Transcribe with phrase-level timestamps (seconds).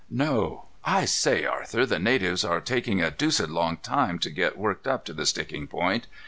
[0.09, 0.65] "No.
[0.83, 5.05] I say, Arthur, the natives are taking a deuced long time to get worked up
[5.05, 6.07] to the sticking point.